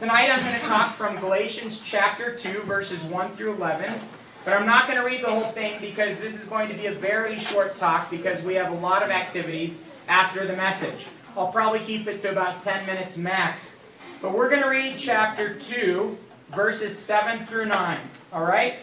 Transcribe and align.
Tonight 0.00 0.30
I'm 0.30 0.40
going 0.40 0.58
to 0.58 0.66
talk 0.66 0.94
from 0.96 1.20
Galatians 1.20 1.82
chapter 1.84 2.34
2, 2.34 2.62
verses 2.62 3.02
1 3.02 3.32
through 3.32 3.52
11. 3.56 4.00
But 4.46 4.54
I'm 4.54 4.64
not 4.64 4.86
going 4.86 4.96
to 4.96 5.04
read 5.04 5.22
the 5.22 5.30
whole 5.30 5.52
thing 5.52 5.78
because 5.78 6.18
this 6.18 6.40
is 6.40 6.48
going 6.48 6.70
to 6.70 6.74
be 6.74 6.86
a 6.86 6.92
very 6.92 7.38
short 7.38 7.76
talk 7.76 8.10
because 8.10 8.42
we 8.42 8.54
have 8.54 8.72
a 8.72 8.76
lot 8.76 9.02
of 9.02 9.10
activities 9.10 9.82
after 10.08 10.46
the 10.46 10.54
message. 10.54 11.04
I'll 11.36 11.52
probably 11.52 11.80
keep 11.80 12.06
it 12.06 12.18
to 12.22 12.30
about 12.30 12.64
10 12.64 12.86
minutes 12.86 13.18
max. 13.18 13.76
But 14.22 14.32
we're 14.32 14.48
going 14.48 14.62
to 14.62 14.70
read 14.70 14.96
chapter 14.96 15.58
2, 15.58 16.16
verses 16.48 16.98
7 16.98 17.44
through 17.44 17.66
9. 17.66 17.98
All 18.32 18.44
right? 18.44 18.76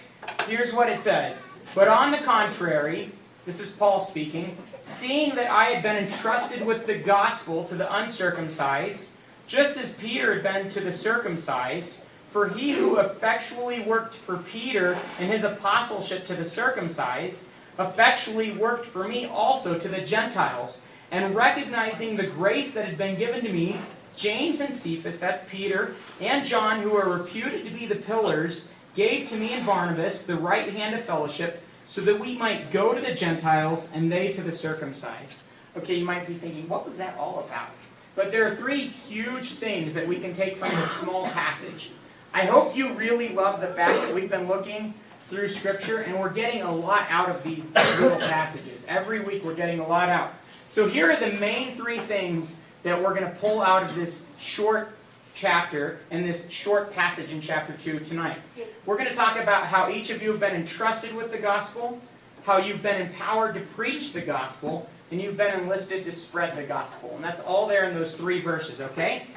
Here's 0.47 0.71
what 0.71 0.87
it 0.87 1.01
says. 1.01 1.47
But 1.73 1.87
on 1.87 2.11
the 2.11 2.19
contrary, 2.19 3.11
this 3.47 3.59
is 3.59 3.73
Paul 3.73 4.01
speaking, 4.01 4.55
seeing 4.81 5.33
that 5.33 5.49
I 5.49 5.65
had 5.65 5.81
been 5.81 5.95
entrusted 5.95 6.63
with 6.63 6.85
the 6.85 6.99
gospel 6.99 7.63
to 7.63 7.73
the 7.73 7.91
uncircumcised, 7.91 9.16
just 9.47 9.77
as 9.77 9.93
Peter 9.95 10.33
had 10.33 10.43
been 10.43 10.69
to 10.71 10.81
the 10.81 10.91
circumcised, 10.91 11.97
for 12.31 12.49
he 12.49 12.73
who 12.73 12.99
effectually 12.99 13.81
worked 13.81 14.15
for 14.15 14.37
Peter 14.37 14.97
in 15.19 15.27
his 15.27 15.43
apostleship 15.43 16.25
to 16.27 16.35
the 16.35 16.45
circumcised, 16.45 17.43
effectually 17.79 18.51
worked 18.51 18.85
for 18.85 19.07
me 19.07 19.25
also 19.25 19.79
to 19.79 19.87
the 19.87 20.01
Gentiles. 20.01 20.81
And 21.09 21.33
recognizing 21.33 22.17
the 22.17 22.27
grace 22.27 22.73
that 22.73 22.85
had 22.85 22.97
been 22.97 23.17
given 23.17 23.41
to 23.45 23.51
me, 23.51 23.79
James 24.17 24.59
and 24.59 24.75
Cephas, 24.75 25.19
that's 25.19 25.49
Peter, 25.49 25.95
and 26.19 26.45
John, 26.45 26.81
who 26.81 26.97
are 26.97 27.09
reputed 27.09 27.63
to 27.63 27.71
be 27.71 27.85
the 27.85 27.95
pillars, 27.95 28.67
gave 28.93 29.29
to 29.29 29.37
me 29.37 29.53
and 29.53 29.65
Barnabas 29.65 30.23
the 30.23 30.35
right 30.35 30.73
hand 30.73 30.95
of 30.95 31.05
fellowship, 31.05 31.63
so 31.85 32.01
that 32.01 32.19
we 32.19 32.37
might 32.37 32.71
go 32.71 32.93
to 32.93 32.99
the 32.99 33.13
Gentiles 33.13 33.89
and 33.93 34.11
they 34.11 34.33
to 34.33 34.41
the 34.41 34.51
circumcised. 34.51 35.39
Okay, 35.77 35.95
you 35.95 36.05
might 36.05 36.27
be 36.27 36.33
thinking, 36.33 36.67
what 36.67 36.85
was 36.85 36.97
that 36.97 37.15
all 37.17 37.45
about? 37.45 37.69
But 38.17 38.31
there 38.31 38.47
are 38.47 38.55
three 38.55 38.81
huge 38.81 39.53
things 39.53 39.93
that 39.93 40.07
we 40.07 40.17
can 40.17 40.33
take 40.33 40.57
from 40.57 40.71
this 40.71 40.91
small 40.93 41.27
passage. 41.27 41.91
I 42.33 42.45
hope 42.45 42.75
you 42.75 42.91
really 42.93 43.29
love 43.29 43.61
the 43.61 43.67
fact 43.67 44.01
that 44.01 44.13
we've 44.13 44.29
been 44.29 44.47
looking 44.47 44.95
through 45.29 45.49
Scripture 45.49 45.99
and 45.99 46.19
we're 46.19 46.33
getting 46.33 46.63
a 46.63 46.75
lot 46.75 47.05
out 47.11 47.29
of 47.29 47.43
these 47.43 47.71
little 47.99 48.17
passages. 48.27 48.83
Every 48.87 49.19
week 49.19 49.43
we're 49.43 49.53
getting 49.53 49.79
a 49.79 49.87
lot 49.87 50.09
out. 50.09 50.33
So 50.71 50.87
here 50.89 51.11
are 51.11 51.15
the 51.15 51.33
main 51.33 51.75
three 51.75 51.99
things 51.99 52.57
that 52.81 52.99
we're 52.99 53.13
going 53.13 53.31
to 53.31 53.37
pull 53.39 53.61
out 53.61 53.87
of 53.87 53.95
this 53.95 54.25
short 54.39 54.97
chapter 55.35 55.99
and 56.09 56.25
this 56.25 56.49
short 56.49 56.91
passage 56.91 57.31
in 57.31 57.39
chapter 57.39 57.73
2 57.73 57.99
tonight. 57.99 58.39
We're 58.87 58.97
going 58.97 59.09
to 59.09 59.15
talk 59.15 59.37
about 59.37 59.67
how 59.67 59.91
each 59.91 60.09
of 60.09 60.23
you 60.23 60.31
have 60.31 60.39
been 60.39 60.55
entrusted 60.55 61.13
with 61.13 61.31
the 61.31 61.37
gospel, 61.37 62.01
how 62.45 62.57
you've 62.57 62.81
been 62.81 62.99
empowered 62.99 63.53
to 63.53 63.61
preach 63.61 64.11
the 64.11 64.21
gospel, 64.21 64.89
and 65.11 65.21
you've 65.21 65.37
been 65.37 65.59
enlisted 65.59 66.03
to 66.05 66.11
spread 66.11 66.55
the 66.55 66.63
gospel. 66.63 67.11
And 67.15 67.23
that's 67.23 67.41
all 67.41 67.67
there 67.67 67.89
in 67.89 67.95
those 67.95 68.15
three 68.15 68.41
verses, 68.41 68.81
okay? 68.81 69.27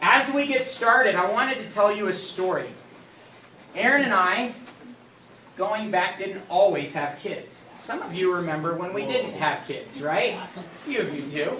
As 0.00 0.32
we 0.32 0.46
get 0.46 0.66
started, 0.66 1.14
I 1.14 1.30
wanted 1.30 1.58
to 1.58 1.70
tell 1.70 1.94
you 1.94 2.08
a 2.08 2.12
story. 2.12 2.68
Aaron 3.74 4.04
and 4.04 4.12
I, 4.12 4.54
going 5.56 5.90
back, 5.90 6.18
didn't 6.18 6.42
always 6.48 6.94
have 6.94 7.18
kids. 7.18 7.68
Some 7.74 8.02
of 8.02 8.14
you 8.14 8.34
remember 8.34 8.74
when 8.76 8.92
we 8.92 9.06
didn't 9.06 9.32
have 9.34 9.66
kids, 9.66 10.00
right? 10.00 10.38
A 10.56 10.62
few 10.84 11.00
of 11.00 11.14
you 11.14 11.22
do. 11.22 11.58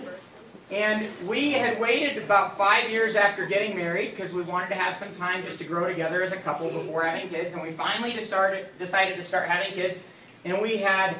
And 0.70 1.08
we 1.26 1.52
had 1.52 1.80
waited 1.80 2.22
about 2.22 2.58
five 2.58 2.90
years 2.90 3.16
after 3.16 3.46
getting 3.46 3.74
married 3.74 4.10
because 4.10 4.34
we 4.34 4.42
wanted 4.42 4.68
to 4.68 4.74
have 4.74 4.96
some 4.96 5.14
time 5.14 5.42
just 5.42 5.58
to 5.58 5.64
grow 5.64 5.88
together 5.88 6.22
as 6.22 6.32
a 6.32 6.36
couple 6.36 6.70
before 6.70 7.04
having 7.04 7.30
kids. 7.30 7.54
And 7.54 7.62
we 7.62 7.72
finally 7.72 8.12
decided 8.12 8.68
to 8.78 9.22
start 9.22 9.48
having 9.48 9.72
kids. 9.72 10.04
And 10.44 10.60
we 10.60 10.76
had 10.76 11.16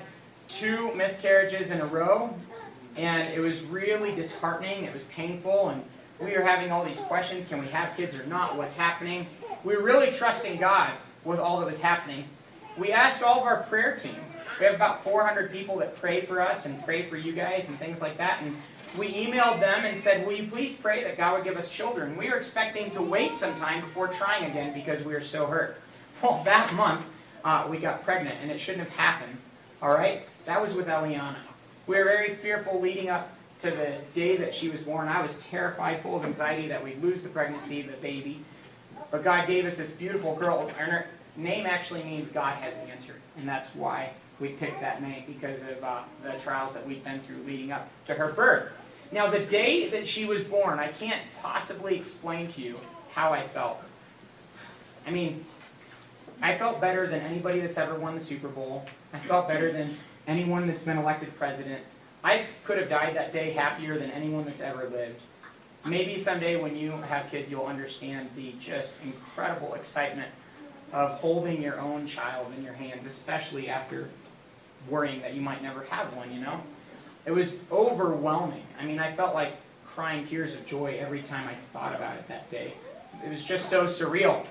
two 0.48 0.94
miscarriages 0.94 1.70
in 1.70 1.80
a 1.80 1.86
row, 1.86 2.34
and 2.96 3.28
it 3.28 3.40
was 3.40 3.62
really 3.62 4.14
disheartening. 4.14 4.84
It 4.84 4.92
was 4.92 5.02
painful, 5.04 5.68
and 5.68 5.82
we 6.20 6.32
were 6.32 6.42
having 6.42 6.72
all 6.72 6.84
these 6.84 7.00
questions 7.00 7.48
can 7.48 7.60
we 7.60 7.68
have 7.68 7.96
kids 7.96 8.16
or 8.16 8.24
not? 8.26 8.56
What's 8.56 8.76
happening? 8.76 9.26
We 9.64 9.76
were 9.76 9.82
really 9.82 10.10
trusting 10.10 10.58
God 10.58 10.92
with 11.24 11.38
all 11.38 11.60
that 11.60 11.66
was 11.66 11.80
happening. 11.80 12.24
We 12.76 12.92
asked 12.92 13.22
all 13.22 13.40
of 13.40 13.46
our 13.46 13.64
prayer 13.64 13.96
team. 13.96 14.16
We 14.58 14.66
have 14.66 14.74
about 14.74 15.04
400 15.04 15.52
people 15.52 15.76
that 15.78 15.96
pray 15.96 16.22
for 16.22 16.40
us 16.40 16.66
and 16.66 16.82
pray 16.84 17.08
for 17.08 17.16
you 17.16 17.32
guys 17.32 17.68
and 17.68 17.78
things 17.78 18.00
like 18.00 18.16
that. 18.18 18.42
And 18.42 18.56
we 18.96 19.12
emailed 19.12 19.60
them 19.60 19.84
and 19.84 19.96
said, 19.96 20.26
Will 20.26 20.34
you 20.34 20.48
please 20.50 20.76
pray 20.76 21.04
that 21.04 21.16
God 21.16 21.34
would 21.34 21.44
give 21.44 21.56
us 21.56 21.70
children? 21.70 22.16
We 22.16 22.30
were 22.30 22.36
expecting 22.36 22.90
to 22.92 23.02
wait 23.02 23.34
some 23.34 23.54
time 23.56 23.80
before 23.80 24.08
trying 24.08 24.50
again 24.50 24.72
because 24.74 25.04
we 25.04 25.12
were 25.12 25.20
so 25.20 25.46
hurt. 25.46 25.80
Well, 26.22 26.42
that 26.44 26.72
month, 26.74 27.02
uh, 27.44 27.66
we 27.68 27.78
got 27.78 28.02
pregnant, 28.04 28.36
and 28.42 28.50
it 28.50 28.58
shouldn't 28.58 28.88
have 28.88 28.96
happened. 28.96 29.36
All 29.80 29.90
right? 29.90 30.22
That 30.48 30.62
was 30.62 30.72
with 30.72 30.86
Eliana. 30.86 31.36
We 31.86 31.98
were 31.98 32.04
very 32.04 32.34
fearful 32.36 32.80
leading 32.80 33.10
up 33.10 33.30
to 33.60 33.70
the 33.70 33.98
day 34.14 34.38
that 34.38 34.54
she 34.54 34.70
was 34.70 34.80
born. 34.80 35.06
I 35.06 35.20
was 35.20 35.36
terrified, 35.44 36.00
full 36.00 36.16
of 36.16 36.24
anxiety 36.24 36.66
that 36.68 36.82
we'd 36.82 37.02
lose 37.02 37.22
the 37.22 37.28
pregnancy, 37.28 37.82
the 37.82 37.98
baby. 37.98 38.40
But 39.10 39.22
God 39.22 39.46
gave 39.46 39.66
us 39.66 39.76
this 39.76 39.90
beautiful 39.90 40.34
girl. 40.36 40.60
And 40.60 40.70
her 40.70 41.06
name 41.36 41.66
actually 41.66 42.02
means 42.02 42.32
God 42.32 42.54
has 42.54 42.72
answered. 42.90 43.20
And 43.36 43.46
that's 43.46 43.74
why 43.74 44.08
we 44.40 44.48
picked 44.48 44.80
that 44.80 45.02
name, 45.02 45.24
because 45.26 45.64
of 45.64 45.84
uh, 45.84 46.00
the 46.24 46.32
trials 46.42 46.72
that 46.72 46.88
we've 46.88 47.04
been 47.04 47.20
through 47.20 47.42
leading 47.46 47.70
up 47.70 47.86
to 48.06 48.14
her 48.14 48.32
birth. 48.32 48.72
Now, 49.12 49.28
the 49.28 49.40
day 49.40 49.90
that 49.90 50.08
she 50.08 50.24
was 50.24 50.44
born, 50.44 50.78
I 50.78 50.88
can't 50.88 51.20
possibly 51.42 51.94
explain 51.94 52.48
to 52.52 52.62
you 52.62 52.80
how 53.12 53.34
I 53.34 53.46
felt. 53.48 53.82
I 55.06 55.10
mean, 55.10 55.44
I 56.40 56.56
felt 56.56 56.80
better 56.80 57.06
than 57.06 57.20
anybody 57.20 57.60
that's 57.60 57.76
ever 57.76 57.98
won 57.98 58.14
the 58.14 58.24
Super 58.24 58.48
Bowl. 58.48 58.86
I 59.12 59.18
felt 59.18 59.46
better 59.46 59.72
than 59.72 59.94
anyone 60.28 60.68
that's 60.68 60.84
been 60.84 60.98
elected 60.98 61.36
president. 61.36 61.82
I 62.22 62.46
could 62.64 62.78
have 62.78 62.88
died 62.88 63.16
that 63.16 63.32
day 63.32 63.50
happier 63.50 63.98
than 63.98 64.10
anyone 64.10 64.44
that's 64.44 64.60
ever 64.60 64.88
lived. 64.88 65.20
Maybe 65.84 66.20
someday 66.20 66.60
when 66.60 66.76
you 66.76 66.90
have 66.92 67.30
kids, 67.30 67.50
you'll 67.50 67.66
understand 67.66 68.28
the 68.36 68.52
just 68.60 68.94
incredible 69.02 69.74
excitement 69.74 70.30
of 70.92 71.12
holding 71.12 71.62
your 71.62 71.80
own 71.80 72.06
child 72.06 72.52
in 72.56 72.62
your 72.62 72.74
hands, 72.74 73.06
especially 73.06 73.68
after 73.68 74.08
worrying 74.88 75.20
that 75.22 75.34
you 75.34 75.40
might 75.40 75.62
never 75.62 75.84
have 75.84 76.12
one, 76.14 76.32
you 76.32 76.40
know? 76.40 76.60
It 77.24 77.30
was 77.30 77.58
overwhelming. 77.70 78.64
I 78.80 78.84
mean, 78.84 78.98
I 78.98 79.12
felt 79.12 79.34
like 79.34 79.54
crying 79.84 80.26
tears 80.26 80.54
of 80.54 80.66
joy 80.66 80.98
every 81.00 81.22
time 81.22 81.48
I 81.48 81.54
thought 81.72 81.94
about 81.94 82.16
it 82.16 82.28
that 82.28 82.50
day. 82.50 82.74
It 83.24 83.30
was 83.30 83.42
just 83.42 83.68
so 83.68 83.86
surreal. 83.86 84.46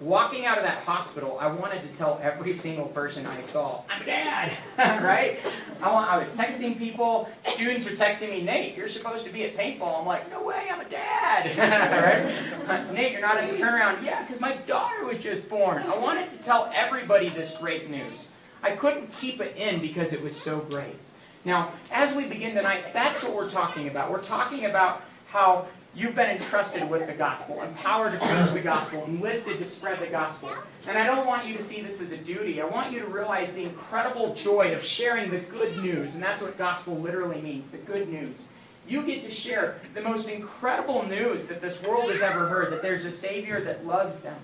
Walking 0.00 0.44
out 0.44 0.58
of 0.58 0.64
that 0.64 0.82
hospital, 0.82 1.38
I 1.40 1.46
wanted 1.46 1.82
to 1.82 1.88
tell 1.96 2.18
every 2.20 2.52
single 2.52 2.86
person 2.86 3.26
I 3.26 3.40
saw, 3.42 3.82
I'm 3.88 4.02
a 4.02 4.04
dad, 4.04 4.52
right? 5.04 5.38
I, 5.80 5.92
want, 5.92 6.10
I 6.10 6.18
was 6.18 6.28
texting 6.30 6.76
people, 6.76 7.28
students 7.46 7.86
are 7.86 7.94
texting 7.94 8.30
me, 8.30 8.42
Nate, 8.42 8.76
you're 8.76 8.88
supposed 8.88 9.24
to 9.24 9.30
be 9.30 9.44
at 9.44 9.54
paintball. 9.54 10.00
I'm 10.00 10.06
like, 10.06 10.28
no 10.30 10.42
way, 10.42 10.66
I'm 10.68 10.80
a 10.80 10.88
dad, 10.88 11.56
right? 12.68 12.92
Nate, 12.92 13.12
you're 13.12 13.20
not 13.20 13.36
at 13.36 13.48
the 13.48 13.56
turnaround. 13.56 14.02
Yeah, 14.02 14.22
because 14.22 14.40
my 14.40 14.56
daughter 14.56 15.04
was 15.04 15.20
just 15.20 15.48
born. 15.48 15.84
I 15.84 15.96
wanted 15.96 16.28
to 16.30 16.38
tell 16.38 16.72
everybody 16.74 17.28
this 17.28 17.56
great 17.56 17.88
news. 17.88 18.28
I 18.64 18.72
couldn't 18.72 19.12
keep 19.12 19.40
it 19.40 19.56
in 19.56 19.80
because 19.80 20.12
it 20.12 20.20
was 20.20 20.34
so 20.34 20.58
great. 20.58 20.96
Now, 21.44 21.72
as 21.92 22.14
we 22.16 22.24
begin 22.24 22.56
tonight, 22.56 22.86
that's 22.92 23.22
what 23.22 23.34
we're 23.34 23.50
talking 23.50 23.86
about. 23.86 24.10
We're 24.10 24.22
talking 24.22 24.64
about 24.64 25.02
how 25.28 25.66
You've 25.96 26.16
been 26.16 26.30
entrusted 26.30 26.90
with 26.90 27.06
the 27.06 27.12
gospel, 27.12 27.62
empowered 27.62 28.12
to 28.12 28.18
preach 28.18 28.50
the 28.50 28.60
gospel, 28.60 29.04
enlisted 29.04 29.58
to 29.58 29.64
spread 29.64 30.00
the 30.00 30.08
gospel. 30.08 30.50
And 30.88 30.98
I 30.98 31.06
don't 31.06 31.24
want 31.24 31.46
you 31.46 31.56
to 31.56 31.62
see 31.62 31.82
this 31.82 32.00
as 32.00 32.10
a 32.10 32.16
duty. 32.16 32.60
I 32.60 32.66
want 32.66 32.92
you 32.92 32.98
to 32.98 33.06
realize 33.06 33.52
the 33.52 33.62
incredible 33.62 34.34
joy 34.34 34.74
of 34.74 34.82
sharing 34.82 35.30
the 35.30 35.38
good 35.38 35.76
news. 35.78 36.14
And 36.14 36.22
that's 36.22 36.42
what 36.42 36.58
gospel 36.58 36.98
literally 36.98 37.40
means 37.40 37.70
the 37.70 37.78
good 37.78 38.08
news. 38.08 38.46
You 38.88 39.06
get 39.06 39.22
to 39.22 39.30
share 39.30 39.80
the 39.94 40.00
most 40.00 40.28
incredible 40.28 41.06
news 41.06 41.46
that 41.46 41.60
this 41.60 41.80
world 41.84 42.10
has 42.10 42.22
ever 42.22 42.48
heard 42.48 42.72
that 42.72 42.82
there's 42.82 43.04
a 43.04 43.12
Savior 43.12 43.62
that 43.62 43.86
loves 43.86 44.20
them, 44.20 44.36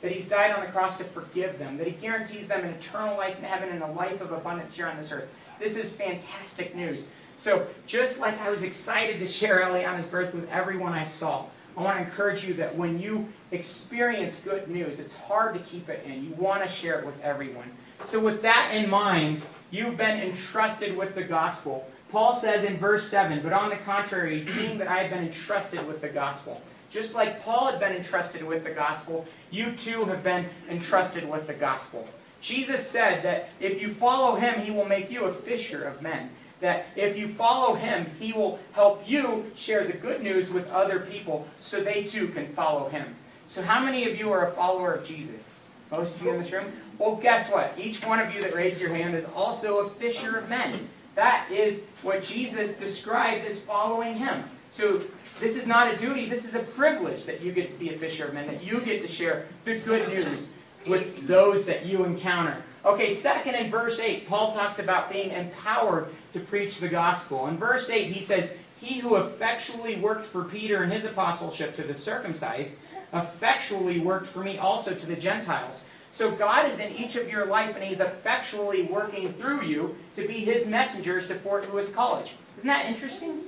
that 0.00 0.10
He's 0.10 0.28
died 0.28 0.52
on 0.52 0.64
the 0.64 0.72
cross 0.72 0.96
to 0.98 1.04
forgive 1.04 1.58
them, 1.58 1.76
that 1.76 1.86
He 1.86 1.92
guarantees 1.92 2.48
them 2.48 2.64
an 2.64 2.70
eternal 2.70 3.18
life 3.18 3.36
in 3.36 3.44
heaven 3.44 3.68
and 3.68 3.82
a 3.82 3.92
life 3.92 4.22
of 4.22 4.32
abundance 4.32 4.74
here 4.74 4.86
on 4.86 4.96
this 4.96 5.12
earth. 5.12 5.28
This 5.60 5.76
is 5.76 5.92
fantastic 5.92 6.74
news. 6.74 7.06
So 7.36 7.66
just 7.86 8.20
like 8.20 8.40
I 8.40 8.50
was 8.50 8.62
excited 8.62 9.18
to 9.20 9.26
share 9.26 9.62
Eliana's 9.62 10.08
birth 10.08 10.34
with 10.34 10.48
everyone 10.50 10.92
I 10.92 11.04
saw, 11.04 11.46
I 11.76 11.82
want 11.82 11.98
to 11.98 12.04
encourage 12.04 12.44
you 12.44 12.54
that 12.54 12.74
when 12.76 13.00
you 13.00 13.28
experience 13.50 14.40
good 14.40 14.68
news, 14.68 15.00
it's 15.00 15.16
hard 15.16 15.54
to 15.54 15.60
keep 15.60 15.88
it 15.88 16.04
in. 16.06 16.24
You 16.24 16.30
want 16.34 16.62
to 16.62 16.68
share 16.68 17.00
it 17.00 17.06
with 17.06 17.20
everyone. 17.20 17.70
So 18.04 18.20
with 18.20 18.42
that 18.42 18.70
in 18.72 18.88
mind, 18.88 19.42
you've 19.70 19.96
been 19.96 20.20
entrusted 20.20 20.96
with 20.96 21.14
the 21.14 21.24
gospel. 21.24 21.88
Paul 22.12 22.36
says 22.36 22.62
in 22.64 22.76
verse 22.76 23.08
7, 23.08 23.40
but 23.42 23.52
on 23.52 23.70
the 23.70 23.76
contrary, 23.76 24.40
seeing 24.42 24.78
that 24.78 24.86
I 24.86 24.98
have 24.98 25.10
been 25.10 25.24
entrusted 25.24 25.84
with 25.86 26.00
the 26.00 26.08
gospel. 26.08 26.62
Just 26.90 27.16
like 27.16 27.42
Paul 27.42 27.66
had 27.72 27.80
been 27.80 27.92
entrusted 27.92 28.44
with 28.44 28.62
the 28.62 28.70
gospel, 28.70 29.26
you 29.50 29.72
too 29.72 30.04
have 30.04 30.22
been 30.22 30.48
entrusted 30.70 31.28
with 31.28 31.48
the 31.48 31.54
gospel. 31.54 32.06
Jesus 32.40 32.86
said 32.86 33.24
that 33.24 33.48
if 33.58 33.82
you 33.82 33.92
follow 33.94 34.36
him, 34.36 34.60
he 34.60 34.70
will 34.70 34.84
make 34.84 35.10
you 35.10 35.24
a 35.24 35.32
fisher 35.32 35.82
of 35.84 36.02
men 36.02 36.30
that 36.60 36.86
if 36.96 37.16
you 37.16 37.28
follow 37.28 37.74
him, 37.74 38.06
he 38.18 38.32
will 38.32 38.58
help 38.72 39.02
you 39.08 39.50
share 39.54 39.84
the 39.86 39.92
good 39.92 40.22
news 40.22 40.50
with 40.50 40.70
other 40.70 41.00
people 41.00 41.46
so 41.60 41.82
they 41.82 42.04
too 42.04 42.28
can 42.28 42.52
follow 42.54 42.88
him. 42.88 43.14
So, 43.46 43.62
how 43.62 43.84
many 43.84 44.10
of 44.10 44.18
you 44.18 44.32
are 44.32 44.48
a 44.48 44.52
follower 44.52 44.94
of 44.94 45.06
Jesus? 45.06 45.58
Most 45.90 46.16
of 46.16 46.22
you 46.22 46.30
in 46.30 46.42
this 46.42 46.50
room? 46.50 46.72
Well, 46.98 47.16
guess 47.16 47.50
what? 47.50 47.74
Each 47.78 48.04
one 48.04 48.18
of 48.18 48.34
you 48.34 48.40
that 48.42 48.54
raised 48.54 48.80
your 48.80 48.94
hand 48.94 49.14
is 49.14 49.26
also 49.34 49.78
a 49.78 49.90
fisher 49.90 50.38
of 50.38 50.48
men. 50.48 50.88
That 51.14 51.46
is 51.50 51.84
what 52.02 52.22
Jesus 52.22 52.76
described 52.76 53.46
as 53.46 53.60
following 53.60 54.14
him. 54.14 54.44
So, 54.70 55.02
This 55.40 55.56
is 55.56 55.66
not 55.66 55.92
a 55.92 55.96
duty, 55.96 56.28
this 56.28 56.44
is 56.44 56.54
a 56.54 56.60
privilege 56.60 57.24
that 57.24 57.42
you 57.42 57.50
get 57.50 57.68
to 57.72 57.78
be 57.78 57.92
a 57.92 57.98
fisher 57.98 58.26
of 58.26 58.34
men, 58.34 58.46
that 58.46 58.62
you 58.62 58.80
get 58.80 59.02
to 59.02 59.08
share 59.08 59.46
the 59.64 59.78
good 59.80 60.08
news 60.08 60.48
with 60.86 61.26
those 61.26 61.66
that 61.66 61.84
you 61.84 62.04
encounter. 62.04 62.62
Okay, 62.84 63.12
second 63.14 63.56
in 63.56 63.70
verse 63.70 63.98
8, 63.98 64.28
Paul 64.28 64.54
talks 64.54 64.78
about 64.78 65.10
being 65.10 65.30
empowered 65.30 66.14
to 66.34 66.40
preach 66.40 66.78
the 66.78 66.88
gospel. 66.88 67.46
In 67.46 67.56
verse 67.56 67.88
8, 67.88 68.12
he 68.12 68.22
says, 68.22 68.52
He 68.80 68.98
who 68.98 69.16
effectually 69.16 69.96
worked 69.96 70.26
for 70.26 70.44
Peter 70.44 70.84
in 70.84 70.90
his 70.90 71.06
apostleship 71.06 71.74
to 71.76 71.82
the 71.82 71.94
circumcised, 71.94 72.76
effectually 73.14 74.00
worked 74.00 74.26
for 74.26 74.40
me 74.40 74.58
also 74.58 74.94
to 74.94 75.06
the 75.06 75.16
Gentiles. 75.16 75.84
So 76.10 76.30
God 76.30 76.70
is 76.70 76.78
in 76.78 76.94
each 76.94 77.16
of 77.16 77.28
your 77.28 77.46
life, 77.46 77.74
and 77.74 77.82
He's 77.82 77.98
effectually 77.98 78.82
working 78.82 79.32
through 79.32 79.62
you 79.62 79.96
to 80.14 80.26
be 80.28 80.44
His 80.44 80.66
messengers 80.66 81.26
to 81.26 81.34
Fort 81.34 81.72
Lewis 81.72 81.92
College. 81.92 82.36
Isn't 82.56 82.68
that 82.68 82.86
interesting? 82.86 83.40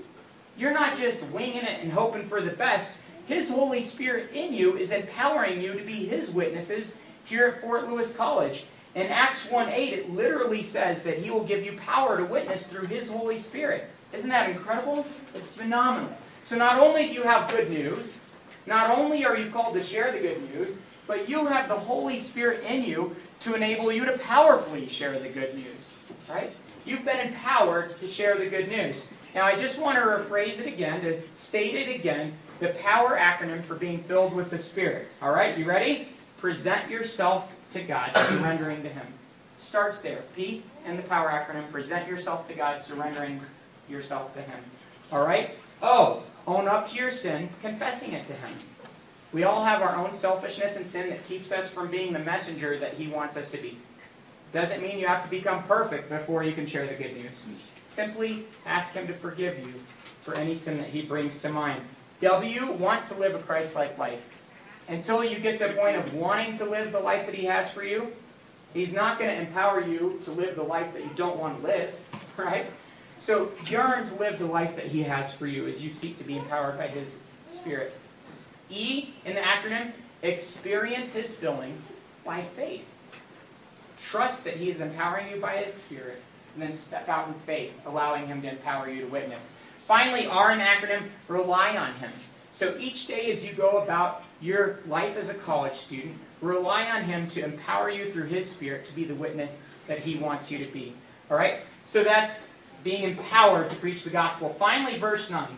You're 0.56 0.72
not 0.72 0.98
just 0.98 1.22
winging 1.26 1.62
it 1.62 1.80
and 1.82 1.92
hoping 1.92 2.28
for 2.28 2.40
the 2.40 2.50
best. 2.50 2.96
His 3.26 3.50
Holy 3.50 3.82
Spirit 3.82 4.32
in 4.32 4.52
you 4.52 4.76
is 4.76 4.90
empowering 4.90 5.60
you 5.60 5.74
to 5.74 5.84
be 5.84 6.06
His 6.06 6.30
witnesses 6.30 6.98
here 7.24 7.46
at 7.46 7.60
Fort 7.60 7.88
Lewis 7.88 8.12
College. 8.14 8.64
In 8.96 9.08
Acts 9.08 9.50
1 9.50 9.68
8, 9.68 9.92
it 9.92 10.10
literally 10.10 10.62
says 10.62 11.02
that 11.02 11.18
He 11.18 11.30
will 11.30 11.44
give 11.44 11.62
you 11.62 11.76
power 11.76 12.16
to 12.16 12.24
witness 12.24 12.66
through 12.66 12.86
His 12.86 13.10
Holy 13.10 13.36
Spirit. 13.36 13.90
Isn't 14.14 14.30
that 14.30 14.48
incredible? 14.48 15.06
It's 15.34 15.48
phenomenal. 15.48 16.10
So 16.44 16.56
not 16.56 16.80
only 16.80 17.08
do 17.08 17.12
you 17.12 17.22
have 17.22 17.50
good 17.50 17.70
news, 17.70 18.18
not 18.64 18.90
only 18.90 19.26
are 19.26 19.36
you 19.36 19.50
called 19.50 19.74
to 19.74 19.82
share 19.82 20.12
the 20.12 20.18
good 20.18 20.54
news, 20.54 20.78
but 21.06 21.28
you 21.28 21.46
have 21.46 21.68
the 21.68 21.76
Holy 21.76 22.18
Spirit 22.18 22.64
in 22.64 22.82
you 22.84 23.14
to 23.40 23.54
enable 23.54 23.92
you 23.92 24.06
to 24.06 24.16
powerfully 24.16 24.88
share 24.88 25.18
the 25.18 25.28
good 25.28 25.54
news. 25.54 25.90
Right? 26.26 26.50
You've 26.86 27.04
been 27.04 27.20
empowered 27.20 28.00
to 28.00 28.08
share 28.08 28.36
the 28.38 28.46
good 28.46 28.68
news. 28.68 29.06
Now, 29.34 29.44
I 29.44 29.56
just 29.56 29.78
want 29.78 29.98
to 29.98 30.04
rephrase 30.04 30.58
it 30.58 30.66
again, 30.66 31.02
to 31.02 31.20
state 31.34 31.74
it 31.74 31.94
again, 31.94 32.32
the 32.60 32.70
POWER 32.70 33.18
acronym 33.18 33.62
for 33.62 33.74
being 33.74 34.02
filled 34.04 34.32
with 34.32 34.48
the 34.48 34.56
Spirit. 34.56 35.08
All 35.20 35.32
right, 35.32 35.58
you 35.58 35.66
ready? 35.66 36.08
Present 36.38 36.90
yourself 36.90 37.50
to 37.72 37.82
God, 37.82 38.12
surrendering 38.16 38.82
to 38.82 38.88
Him. 38.88 39.06
Starts 39.56 40.00
there. 40.00 40.22
P 40.34 40.62
and 40.84 40.98
the 40.98 41.02
POWER 41.02 41.30
acronym. 41.30 41.70
Present 41.70 42.08
yourself 42.08 42.46
to 42.48 42.54
God, 42.54 42.80
surrendering 42.80 43.40
yourself 43.88 44.34
to 44.34 44.42
Him. 44.42 44.58
All 45.12 45.24
right? 45.24 45.52
O, 45.82 46.22
own 46.46 46.68
up 46.68 46.88
to 46.90 46.96
your 46.96 47.10
sin, 47.10 47.48
confessing 47.62 48.12
it 48.12 48.26
to 48.26 48.32
Him. 48.32 48.56
We 49.32 49.44
all 49.44 49.64
have 49.64 49.82
our 49.82 49.96
own 49.96 50.14
selfishness 50.14 50.76
and 50.76 50.88
sin 50.88 51.10
that 51.10 51.26
keeps 51.26 51.52
us 51.52 51.68
from 51.68 51.90
being 51.90 52.12
the 52.12 52.18
messenger 52.18 52.78
that 52.78 52.94
He 52.94 53.08
wants 53.08 53.36
us 53.36 53.50
to 53.50 53.58
be. 53.58 53.78
Doesn't 54.52 54.80
mean 54.80 54.98
you 54.98 55.06
have 55.06 55.24
to 55.24 55.30
become 55.30 55.62
perfect 55.64 56.08
before 56.08 56.44
you 56.44 56.52
can 56.52 56.66
share 56.66 56.86
the 56.86 56.94
good 56.94 57.14
news. 57.14 57.44
Simply 57.88 58.46
ask 58.64 58.92
Him 58.92 59.06
to 59.06 59.14
forgive 59.14 59.58
you 59.58 59.74
for 60.22 60.34
any 60.34 60.54
sin 60.54 60.78
that 60.78 60.88
He 60.88 61.02
brings 61.02 61.40
to 61.42 61.48
mind. 61.48 61.82
W, 62.20 62.72
want 62.72 63.04
to 63.06 63.14
live 63.14 63.34
a 63.34 63.38
Christ-like 63.40 63.98
life. 63.98 64.26
Until 64.88 65.24
you 65.24 65.38
get 65.38 65.58
to 65.58 65.70
a 65.70 65.72
point 65.72 65.96
of 65.96 66.14
wanting 66.14 66.56
to 66.58 66.64
live 66.64 66.92
the 66.92 67.00
life 67.00 67.26
that 67.26 67.34
He 67.34 67.44
has 67.46 67.70
for 67.70 67.82
you, 67.82 68.12
He's 68.72 68.92
not 68.92 69.18
going 69.18 69.30
to 69.30 69.40
empower 69.40 69.80
you 69.80 70.20
to 70.24 70.32
live 70.32 70.54
the 70.54 70.62
life 70.62 70.92
that 70.92 71.02
you 71.02 71.10
don't 71.16 71.38
want 71.38 71.60
to 71.60 71.66
live, 71.66 71.94
right? 72.36 72.66
So 73.18 73.50
yearn 73.66 74.06
to 74.06 74.14
live 74.16 74.38
the 74.38 74.46
life 74.46 74.76
that 74.76 74.86
He 74.86 75.02
has 75.02 75.32
for 75.32 75.46
you 75.46 75.66
as 75.66 75.82
you 75.82 75.90
seek 75.90 76.18
to 76.18 76.24
be 76.24 76.36
empowered 76.36 76.78
by 76.78 76.88
His 76.88 77.22
Spirit. 77.48 77.96
E 78.70 79.10
in 79.24 79.34
the 79.34 79.40
acronym, 79.40 79.92
experience 80.22 81.14
His 81.14 81.34
filling 81.34 81.76
by 82.24 82.42
faith. 82.42 82.86
Trust 84.00 84.44
that 84.44 84.54
He 84.56 84.70
is 84.70 84.80
empowering 84.80 85.30
you 85.30 85.40
by 85.40 85.56
His 85.56 85.74
Spirit, 85.74 86.22
and 86.54 86.62
then 86.62 86.72
step 86.72 87.08
out 87.08 87.28
in 87.28 87.34
faith, 87.34 87.72
allowing 87.86 88.26
Him 88.26 88.42
to 88.42 88.50
empower 88.50 88.88
you 88.88 89.00
to 89.00 89.08
witness. 89.08 89.52
Finally, 89.86 90.26
R 90.26 90.52
in 90.52 90.60
acronym, 90.60 91.08
rely 91.28 91.76
on 91.76 91.94
Him. 91.94 92.10
So 92.52 92.76
each 92.78 93.06
day 93.06 93.32
as 93.32 93.44
you 93.44 93.52
go 93.52 93.78
about 93.78 94.22
your 94.40 94.80
life 94.86 95.16
as 95.16 95.28
a 95.28 95.34
college 95.34 95.74
student, 95.74 96.16
rely 96.40 96.90
on 96.90 97.02
Him 97.04 97.26
to 97.28 97.44
empower 97.44 97.90
you 97.90 98.10
through 98.10 98.26
His 98.26 98.50
Spirit 98.50 98.86
to 98.86 98.92
be 98.94 99.04
the 99.04 99.14
witness 99.14 99.62
that 99.86 99.98
He 99.98 100.16
wants 100.16 100.50
you 100.50 100.58
to 100.58 100.70
be. 100.72 100.94
All 101.30 101.36
right? 101.36 101.60
So 101.82 102.04
that's 102.04 102.42
being 102.84 103.04
empowered 103.04 103.70
to 103.70 103.76
preach 103.76 104.04
the 104.04 104.10
gospel. 104.10 104.54
Finally, 104.58 104.98
verse 104.98 105.30
9. 105.30 105.48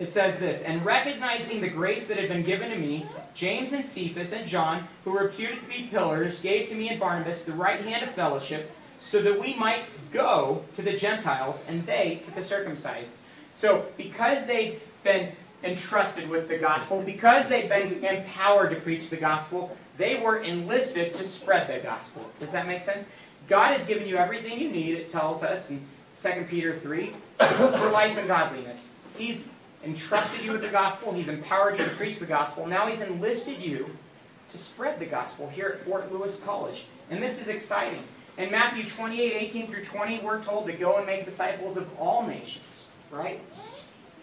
It 0.00 0.10
says 0.10 0.40
this, 0.40 0.62
And 0.62 0.84
recognizing 0.84 1.60
the 1.60 1.68
grace 1.68 2.08
that 2.08 2.18
had 2.18 2.28
been 2.28 2.42
given 2.42 2.70
to 2.70 2.76
me, 2.76 3.06
James 3.34 3.72
and 3.72 3.86
Cephas 3.86 4.32
and 4.32 4.46
John, 4.46 4.84
who 5.04 5.12
were 5.12 5.24
reputed 5.24 5.60
to 5.60 5.68
be 5.68 5.88
pillars, 5.90 6.40
gave 6.40 6.68
to 6.68 6.74
me 6.74 6.88
and 6.88 6.98
Barnabas 6.98 7.44
the 7.44 7.52
right 7.52 7.80
hand 7.80 8.02
of 8.02 8.12
fellowship, 8.12 8.72
so 8.98 9.22
that 9.22 9.38
we 9.38 9.54
might 9.54 9.84
go 10.12 10.64
to 10.74 10.82
the 10.82 10.94
Gentiles, 10.94 11.64
and 11.68 11.80
they 11.82 12.22
to 12.24 12.34
the 12.34 12.42
circumcised. 12.42 13.18
So, 13.52 13.86
because 13.96 14.46
they've 14.46 14.80
been 15.04 15.32
entrusted 15.64 16.28
with 16.28 16.48
the 16.48 16.58
gospel, 16.58 17.00
because 17.02 17.48
they've 17.48 17.68
been 17.68 18.04
empowered 18.04 18.70
to 18.70 18.76
preach 18.80 19.10
the 19.10 19.16
gospel, 19.16 19.76
they 19.96 20.20
were 20.20 20.38
enlisted 20.38 21.14
to 21.14 21.24
spread 21.24 21.68
the 21.68 21.82
gospel. 21.82 22.30
Does 22.38 22.52
that 22.52 22.66
make 22.66 22.82
sense? 22.82 23.08
God 23.48 23.76
has 23.76 23.86
given 23.86 24.06
you 24.06 24.16
everything 24.16 24.60
you 24.60 24.70
need, 24.70 24.94
it 24.94 25.10
tells 25.10 25.42
us 25.42 25.70
in 25.70 25.84
2 26.22 26.46
Peter 26.48 26.78
3, 26.78 27.12
for 27.38 27.90
life 27.90 28.16
and 28.16 28.28
godliness. 28.28 28.90
He's 29.16 29.48
entrusted 29.84 30.44
you 30.44 30.52
with 30.52 30.62
the 30.62 30.68
gospel. 30.68 31.12
He's 31.12 31.28
empowered 31.28 31.78
you 31.78 31.84
to 31.84 31.90
preach 31.90 32.18
the 32.18 32.26
gospel. 32.26 32.66
Now 32.66 32.86
he's 32.86 33.02
enlisted 33.02 33.58
you 33.58 33.90
to 34.50 34.58
spread 34.58 34.98
the 34.98 35.06
gospel 35.06 35.48
here 35.48 35.78
at 35.78 35.84
Fort 35.84 36.12
Lewis 36.12 36.40
College. 36.40 36.86
And 37.10 37.22
this 37.22 37.40
is 37.40 37.48
exciting. 37.48 38.02
In 38.38 38.50
Matthew 38.50 38.88
28, 38.88 39.32
18 39.32 39.66
through 39.68 39.84
20, 39.84 40.20
we're 40.20 40.42
told 40.42 40.66
to 40.66 40.72
go 40.72 40.96
and 40.96 41.06
make 41.06 41.24
disciples 41.24 41.76
of 41.76 41.88
all 42.00 42.26
nations, 42.26 42.64
right? 43.10 43.40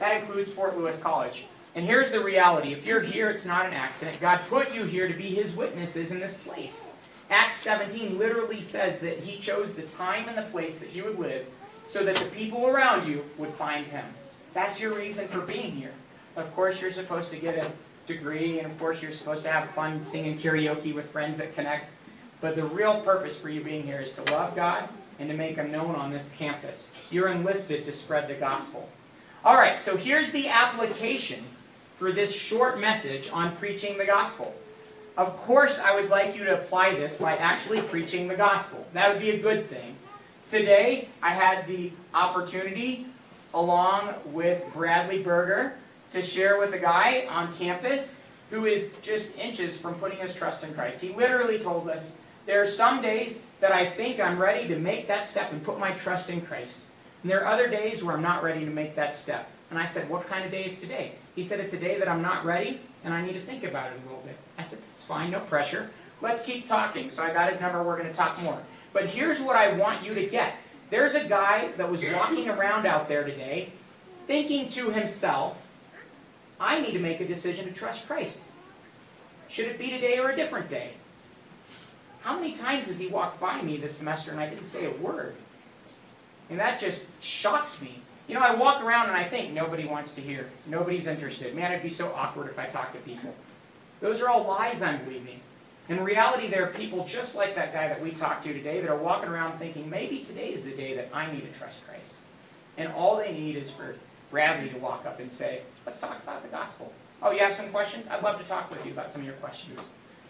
That 0.02 0.20
includes 0.20 0.50
Fort 0.50 0.76
Lewis 0.76 0.98
College. 0.98 1.46
And 1.76 1.86
here's 1.86 2.10
the 2.10 2.24
reality. 2.24 2.74
If 2.74 2.88
you're 2.88 3.02
here, 3.02 3.30
it's 3.30 3.46
not 3.46 3.68
an 3.68 3.74
accident. 3.74 4.20
God 4.20 4.42
put 4.50 4.74
you 4.74 4.84
here 4.84 5.08
to 5.08 5.14
be 5.14 5.36
his 5.36 5.56
witnesses 5.56 6.12
in 6.12 6.20
this 6.20 6.38
place. 6.38 6.90
Acts 7.30 7.58
17 7.58 8.18
literally 8.18 8.62
says 8.62 9.00
that 9.02 9.20
he 9.20 9.38
chose 9.38 9.76
the 9.76 9.84
time 9.84 10.28
and 10.28 10.36
the 10.36 10.50
place 10.50 10.80
that 10.80 10.96
you 10.96 11.04
would 11.04 11.20
live 11.20 11.46
so 11.86 12.04
that 12.04 12.16
the 12.16 12.26
people 12.32 12.66
around 12.66 13.08
you 13.08 13.24
would 13.38 13.54
find 13.54 13.86
him. 13.86 14.04
That's 14.56 14.80
your 14.80 14.96
reason 14.96 15.28
for 15.28 15.42
being 15.42 15.72
here. 15.74 15.94
Of 16.36 16.52
course, 16.56 16.82
you're 16.82 16.92
supposed 16.92 17.30
to 17.30 17.38
get 17.38 17.64
a 17.64 17.72
degree, 18.08 18.58
and 18.58 18.72
of 18.72 18.80
course, 18.80 19.04
you're 19.04 19.12
supposed 19.12 19.44
to 19.44 19.52
have 19.52 19.70
fun 19.70 20.04
singing 20.04 20.40
karaoke 20.40 20.96
with 20.96 21.12
friends 21.12 21.38
that 21.38 21.54
connect. 21.54 21.92
But 22.42 22.56
the 22.56 22.66
real 22.66 23.02
purpose 23.02 23.38
for 23.38 23.50
you 23.50 23.64
being 23.64 23.84
here 23.84 24.02
is 24.02 24.14
to 24.14 24.24
love 24.32 24.56
God 24.56 24.90
and 25.20 25.30
to 25.30 25.38
make 25.38 25.58
Him 25.58 25.72
known 25.72 25.94
on 25.94 26.10
this 26.10 26.32
campus. 26.32 26.90
You're 27.12 27.28
enlisted 27.28 27.86
to 27.86 27.92
spread 27.92 28.28
the 28.28 28.34
gospel. 28.34 28.90
All 29.44 29.56
right, 29.56 29.82
so 29.82 29.98
here's 29.98 30.32
the 30.32 30.50
application 30.50 31.44
for 31.98 32.12
this 32.12 32.32
short 32.32 32.80
message 32.80 33.28
on 33.34 33.56
preaching 33.56 33.98
the 33.98 34.06
gospel. 34.06 34.54
Of 35.18 35.36
course, 35.38 35.80
I 35.80 35.96
would 35.96 36.10
like 36.12 36.36
you 36.36 36.44
to 36.44 36.60
apply 36.60 36.94
this 36.94 37.18
by 37.18 37.38
actually 37.38 37.82
preaching 37.82 38.28
the 38.28 38.36
gospel. 38.36 38.86
That 38.94 39.12
would 39.12 39.20
be 39.20 39.32
a 39.32 39.40
good 39.40 39.68
thing. 39.68 39.96
Today, 40.48 41.10
I 41.24 41.32
had 41.32 41.66
the 41.66 41.92
opportunity 42.14 43.08
along 43.56 44.14
with 44.26 44.62
Bradley 44.76 45.24
Berger 45.24 45.74
to 46.14 46.22
share 46.22 46.60
with 46.60 46.74
a 46.74 46.80
guy 46.80 47.26
on 47.28 47.52
campus 47.56 48.20
who 48.52 48.68
is 48.68 48.94
just 49.02 49.36
inches 49.38 49.76
from 49.76 49.96
putting 49.96 50.20
his 50.20 50.36
trust 50.36 50.64
in 50.64 50.72
Christ. 50.76 51.02
He 51.02 51.14
literally 51.14 51.58
told 51.58 51.90
us, 51.90 52.16
there 52.46 52.62
are 52.62 52.66
some 52.68 53.02
days 53.02 53.42
that 53.60 53.72
I 53.72 53.90
think 53.90 54.20
I'm 54.20 54.38
ready 54.38 54.68
to 54.68 54.78
make 54.78 55.08
that 55.08 55.26
step 55.26 55.52
and 55.52 55.64
put 55.64 55.80
my 55.80 55.94
trust 55.94 56.30
in 56.30 56.42
Christ. 56.42 56.82
And 57.22 57.32
there 57.32 57.44
are 57.44 57.54
other 57.54 57.68
days 57.68 58.04
where 58.04 58.16
I'm 58.16 58.22
not 58.22 58.44
ready 58.44 58.66
to 58.66 58.72
make 58.72 58.96
that 58.96 59.14
step. 59.14 59.50
And 59.70 59.80
I 59.80 59.86
said, 59.86 60.10
what 60.10 60.28
kind 60.28 60.44
of 60.44 60.52
day 60.52 60.66
is 60.66 60.80
today? 60.80 61.14
He 61.36 61.44
said, 61.44 61.60
it's 61.60 61.74
a 61.74 61.80
day 61.80 61.98
that 62.00 62.08
I'm 62.08 62.22
not 62.22 62.46
ready 62.46 62.82
and 63.04 63.14
I 63.14 63.26
need 63.26 63.34
to 63.34 63.42
think 63.42 63.64
about 63.64 63.92
it 63.92 64.00
a 64.04 64.08
little 64.08 64.24
bit. 64.24 64.38
I 64.58 64.64
said, 64.64 64.80
it's 64.96 65.06
fine, 65.06 65.32
no 65.32 65.40
pressure. 65.40 65.90
Let's 66.22 66.44
keep 66.44 66.68
talking. 66.68 67.10
So 67.10 67.24
I 67.24 67.34
got 67.34 67.52
his 67.52 67.62
number, 67.62 67.82
we're 67.84 67.98
going 67.98 68.10
to 68.10 68.16
talk 68.16 68.42
more. 68.42 68.62
But 68.94 69.06
here's 69.06 69.40
what 69.40 69.56
I 69.56 69.74
want 69.74 70.04
you 70.04 70.14
to 70.14 70.26
get. 70.26 70.56
There's 70.90 71.16
a 71.16 71.24
guy 71.24 71.72
that 71.78 71.90
was 71.90 72.04
walking 72.14 72.50
around 72.50 72.86
out 72.86 73.08
there 73.08 73.24
today 73.24 73.72
thinking 74.28 74.70
to 74.72 74.92
himself, 74.92 75.58
I 76.60 76.80
need 76.80 76.92
to 76.92 77.00
make 77.00 77.22
a 77.22 77.28
decision 77.28 77.66
to 77.66 77.72
trust 77.72 78.06
Christ. 78.08 78.42
Should 79.48 79.68
it 79.68 79.80
be 79.80 79.90
today 79.90 80.20
or 80.20 80.30
a 80.30 80.36
different 80.36 80.70
day? 80.70 80.92
How 82.22 82.36
many 82.36 82.54
times 82.56 82.88
has 82.88 83.00
he 83.00 83.08
walked 83.08 83.40
by 83.40 83.62
me 83.62 83.78
this 83.78 83.98
semester 83.98 84.32
and 84.32 84.40
I 84.40 84.48
didn't 84.48 84.66
say 84.66 84.86
a 84.86 84.92
word? 84.92 85.36
And 86.52 86.60
that 86.60 86.80
just 86.80 87.06
shocks 87.22 87.82
me. 87.82 88.02
You 88.28 88.36
know, 88.36 88.42
I 88.42 88.54
walk 88.54 88.84
around 88.84 89.08
and 89.08 89.18
I 89.18 89.24
think 89.24 89.54
nobody 89.54 89.86
wants 89.86 90.14
to 90.14 90.22
hear. 90.22 90.50
Nobody's 90.68 91.08
interested. 91.08 91.56
Man, 91.56 91.72
it'd 91.72 91.82
be 91.82 91.90
so 91.90 92.14
awkward 92.14 92.50
if 92.50 92.60
I 92.60 92.66
talked 92.66 92.94
to 92.94 93.00
people. 93.00 93.34
Those 94.02 94.22
are 94.22 94.28
all 94.30 94.44
lies 94.44 94.82
I'm 94.82 95.04
believing. 95.06 95.40
In 95.88 96.04
reality, 96.04 96.50
there 96.50 96.64
are 96.66 96.74
people 96.74 97.06
just 97.06 97.36
like 97.36 97.56
that 97.56 97.74
guy 97.74 97.88
that 97.88 98.02
we 98.02 98.12
talked 98.12 98.44
to 98.44 98.54
today 98.54 98.82
that 98.82 98.90
are 98.90 98.98
walking 98.98 99.30
around 99.30 99.58
thinking, 99.60 99.90
maybe 99.90 100.20
today 100.20 100.54
is 100.54 100.66
the 100.66 100.72
day 100.72 100.94
that 100.96 101.10
I 101.14 101.32
need 101.32 101.42
to 101.42 101.60
trust 101.60 101.86
Christ. 101.88 102.16
And 102.78 102.92
all 102.94 103.16
they 103.16 103.32
need 103.32 103.56
is 103.56 103.72
for 103.72 103.96
Bradley 104.30 104.70
to 104.70 104.78
walk 104.78 105.06
up 105.06 105.20
and 105.20 105.32
say, 105.32 105.62
let's 105.86 106.00
talk 106.00 106.22
about 106.22 106.44
the 106.44 106.50
gospel. 106.50 106.92
Oh, 107.22 107.32
you 107.32 107.40
have 107.40 107.56
some 107.56 107.70
questions? 107.70 108.06
I'd 108.10 108.24
love 108.24 108.42
to 108.42 108.48
talk 108.48 108.70
with 108.70 108.86
you 108.86 108.92
about 108.92 109.12
some 109.12 109.22
of 109.22 109.26
your 109.28 109.36
questions. 109.36 109.80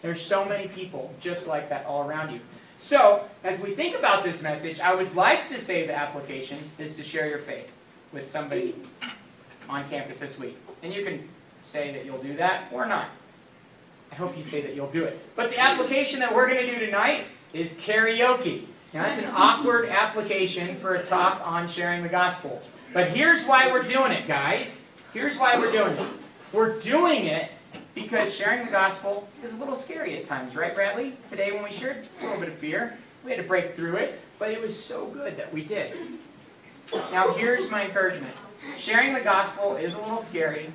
There's 0.02 0.20
so 0.20 0.44
many 0.44 0.68
people 0.68 1.12
just 1.20 1.46
like 1.46 1.68
that 1.68 1.84
all 1.86 2.08
around 2.08 2.32
you. 2.32 2.40
So, 2.82 3.24
as 3.44 3.60
we 3.60 3.76
think 3.76 3.96
about 3.96 4.24
this 4.24 4.42
message, 4.42 4.80
I 4.80 4.92
would 4.92 5.14
like 5.14 5.48
to 5.50 5.60
say 5.60 5.86
the 5.86 5.94
application 5.94 6.58
is 6.80 6.96
to 6.96 7.04
share 7.04 7.28
your 7.28 7.38
faith 7.38 7.70
with 8.12 8.28
somebody 8.28 8.74
on 9.68 9.88
campus 9.88 10.18
this 10.18 10.36
week. 10.36 10.58
And 10.82 10.92
you 10.92 11.04
can 11.04 11.28
say 11.62 11.92
that 11.92 12.04
you'll 12.04 12.20
do 12.20 12.34
that 12.38 12.64
or 12.72 12.84
not. 12.86 13.06
I 14.10 14.16
hope 14.16 14.36
you 14.36 14.42
say 14.42 14.62
that 14.62 14.74
you'll 14.74 14.90
do 14.90 15.04
it. 15.04 15.16
But 15.36 15.50
the 15.50 15.60
application 15.60 16.18
that 16.18 16.34
we're 16.34 16.48
going 16.48 16.66
to 16.66 16.72
do 16.72 16.84
tonight 16.84 17.26
is 17.52 17.72
karaoke. 17.74 18.64
Now, 18.92 19.04
that's 19.04 19.22
an 19.22 19.30
awkward 19.32 19.88
application 19.88 20.74
for 20.80 20.96
a 20.96 21.06
talk 21.06 21.40
on 21.46 21.68
sharing 21.68 22.02
the 22.02 22.08
gospel. 22.08 22.60
But 22.92 23.10
here's 23.10 23.44
why 23.44 23.70
we're 23.70 23.84
doing 23.84 24.10
it, 24.10 24.26
guys. 24.26 24.82
Here's 25.14 25.38
why 25.38 25.56
we're 25.56 25.70
doing 25.70 25.96
it. 25.96 26.08
We're 26.52 26.80
doing 26.80 27.26
it 27.26 27.52
because 27.94 28.34
sharing 28.34 28.64
the 28.64 28.72
gospel 28.72 29.28
is 29.44 29.52
a 29.52 29.56
little 29.56 29.76
scary 29.76 30.16
at 30.18 30.26
times, 30.26 30.56
right, 30.56 30.74
Bradley? 30.74 31.14
Today, 31.28 31.52
when 31.52 31.62
we 31.62 31.72
shared 31.72 32.08
a 32.20 32.24
little 32.24 32.40
bit 32.40 32.48
of 32.48 32.54
fear, 32.54 32.96
we 33.24 33.30
had 33.30 33.40
to 33.40 33.46
break 33.46 33.76
through 33.76 33.96
it, 33.96 34.20
but 34.38 34.50
it 34.50 34.60
was 34.60 34.78
so 34.78 35.06
good 35.06 35.36
that 35.36 35.52
we 35.52 35.64
did. 35.64 35.96
Now, 37.10 37.32
here's 37.32 37.70
my 37.70 37.84
encouragement 37.84 38.34
sharing 38.78 39.12
the 39.12 39.20
gospel 39.20 39.76
is 39.76 39.94
a 39.94 39.98
little 39.98 40.22
scary, 40.22 40.70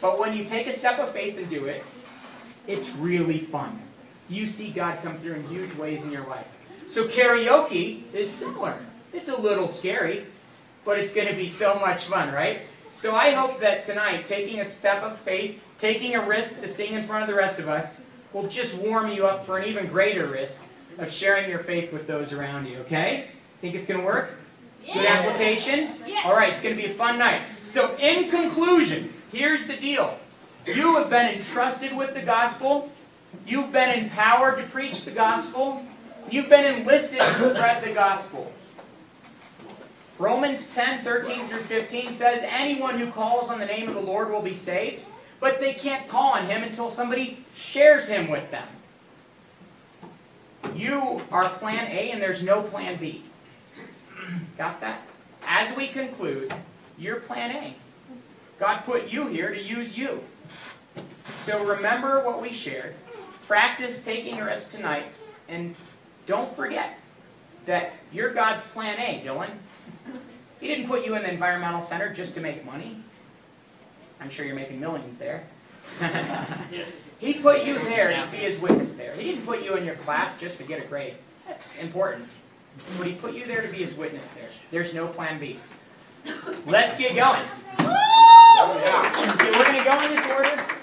but 0.00 0.18
when 0.18 0.36
you 0.36 0.44
take 0.44 0.66
a 0.66 0.72
step 0.72 0.98
of 0.98 1.12
faith 1.12 1.38
and 1.38 1.48
do 1.48 1.66
it, 1.66 1.84
it's 2.66 2.94
really 2.96 3.38
fun. 3.38 3.80
You 4.28 4.46
see 4.46 4.70
God 4.70 4.98
come 5.02 5.18
through 5.18 5.34
in 5.34 5.46
huge 5.48 5.74
ways 5.74 6.04
in 6.04 6.10
your 6.10 6.26
life. 6.26 6.46
So, 6.88 7.06
karaoke 7.06 8.02
is 8.12 8.30
similar. 8.30 8.78
It's 9.12 9.28
a 9.28 9.36
little 9.36 9.68
scary, 9.68 10.26
but 10.84 10.98
it's 10.98 11.14
going 11.14 11.28
to 11.28 11.34
be 11.34 11.48
so 11.48 11.78
much 11.78 12.04
fun, 12.04 12.32
right? 12.32 12.62
So, 12.94 13.14
I 13.14 13.30
hope 13.30 13.60
that 13.60 13.84
tonight, 13.84 14.26
taking 14.26 14.60
a 14.60 14.64
step 14.64 15.02
of 15.02 15.18
faith, 15.20 15.60
taking 15.78 16.14
a 16.14 16.26
risk 16.26 16.60
to 16.60 16.68
sing 16.68 16.94
in 16.94 17.04
front 17.04 17.22
of 17.22 17.28
the 17.28 17.34
rest 17.34 17.58
of 17.58 17.68
us, 17.68 18.02
will 18.32 18.46
just 18.48 18.76
warm 18.78 19.10
you 19.10 19.26
up 19.26 19.46
for 19.46 19.58
an 19.58 19.68
even 19.68 19.86
greater 19.86 20.26
risk 20.26 20.64
of 20.98 21.10
sharing 21.10 21.48
your 21.48 21.60
faith 21.60 21.92
with 21.92 22.06
those 22.06 22.32
around 22.32 22.66
you, 22.66 22.78
okay? 22.78 23.28
Think 23.60 23.74
it's 23.74 23.86
going 23.86 24.00
to 24.00 24.06
work? 24.06 24.32
Yeah. 24.84 24.94
Good 24.94 25.06
application? 25.06 25.94
Yeah. 26.06 26.22
All 26.24 26.34
right, 26.34 26.52
it's 26.52 26.62
going 26.62 26.76
to 26.76 26.82
be 26.82 26.88
a 26.88 26.94
fun 26.94 27.18
night. 27.18 27.42
So, 27.64 27.96
in 27.96 28.30
conclusion, 28.30 29.12
here's 29.32 29.66
the 29.66 29.76
deal 29.76 30.18
you 30.66 30.96
have 30.96 31.10
been 31.10 31.34
entrusted 31.34 31.94
with 31.96 32.14
the 32.14 32.22
gospel, 32.22 32.90
you've 33.46 33.72
been 33.72 33.90
empowered 33.90 34.58
to 34.58 34.64
preach 34.64 35.04
the 35.04 35.10
gospel, 35.10 35.84
you've 36.30 36.48
been 36.48 36.80
enlisted 36.80 37.20
to 37.20 37.24
spread 37.24 37.84
the 37.84 37.92
gospel. 37.92 38.52
Romans 40.18 40.68
10 40.68 41.04
13 41.04 41.48
through 41.48 41.62
15 41.64 42.12
says, 42.12 42.40
Anyone 42.44 42.98
who 42.98 43.10
calls 43.10 43.50
on 43.50 43.58
the 43.58 43.66
name 43.66 43.88
of 43.88 43.94
the 43.94 44.00
Lord 44.00 44.30
will 44.30 44.42
be 44.42 44.54
saved, 44.54 45.02
but 45.40 45.60
they 45.60 45.74
can't 45.74 46.08
call 46.08 46.32
on 46.32 46.46
him 46.46 46.62
until 46.62 46.90
somebody 46.90 47.44
shares 47.54 48.08
him 48.08 48.30
with 48.30 48.50
them. 48.50 48.66
You 50.74 51.22
are 51.30 51.48
plan 51.48 51.86
A 51.86 52.10
and 52.10 52.20
there's 52.20 52.42
no 52.42 52.62
plan 52.62 52.96
B. 52.98 53.22
Got 54.56 54.80
that? 54.80 55.02
As 55.46 55.76
we 55.76 55.88
conclude, 55.88 56.52
you're 56.98 57.20
plan 57.20 57.54
A. 57.54 57.74
God 58.58 58.78
put 58.84 59.08
you 59.08 59.26
here 59.26 59.52
to 59.52 59.60
use 59.60 59.98
you. 59.98 60.22
So 61.42 61.64
remember 61.64 62.24
what 62.24 62.40
we 62.40 62.52
shared. 62.52 62.94
Practice 63.46 64.02
taking 64.02 64.40
a 64.40 64.44
risk 64.44 64.70
tonight. 64.70 65.04
And 65.48 65.74
don't 66.26 66.54
forget 66.56 66.98
that 67.66 67.92
you're 68.12 68.32
God's 68.32 68.62
plan 68.64 68.98
A, 68.98 69.22
Dylan. 69.24 69.50
He 70.60 70.68
didn't 70.68 70.86
put 70.86 71.04
you 71.04 71.14
in 71.16 71.22
the 71.22 71.30
environmental 71.30 71.82
center 71.82 72.12
just 72.12 72.34
to 72.34 72.40
make 72.40 72.64
money. 72.64 72.96
I'm 74.20 74.30
sure 74.30 74.46
you're 74.46 74.54
making 74.54 74.80
millions 74.80 75.18
there. 75.18 75.44
Yes. 76.72 77.12
He 77.18 77.34
put 77.34 77.64
you 77.64 77.78
there 77.78 78.10
to 78.10 78.26
be 78.30 78.38
his 78.38 78.58
witness 78.60 78.96
there. 78.96 79.14
He 79.14 79.24
didn't 79.30 79.44
put 79.44 79.62
you 79.62 79.76
in 79.76 79.84
your 79.84 79.96
class 79.96 80.36
just 80.38 80.56
to 80.58 80.64
get 80.64 80.82
a 80.82 80.86
grade. 80.86 81.14
That's 81.46 81.68
important. 81.80 82.30
But 82.98 83.06
he 83.06 83.12
put 83.14 83.34
you 83.34 83.46
there 83.46 83.62
to 83.62 83.68
be 83.68 83.84
his 83.84 83.94
witness 83.94 84.28
there. 84.32 84.48
There's 84.70 84.94
no 84.94 85.06
plan 85.06 85.38
B. 85.38 85.58
Let's 86.66 86.98
get 86.98 87.14
going. 87.14 87.42
Woo! 87.78 87.94
Okay, 88.60 89.50
we're 89.50 89.64
going 89.64 89.78
to 89.78 89.84
go 89.84 90.00
in 90.02 90.16
this 90.16 90.30
order. 90.32 90.73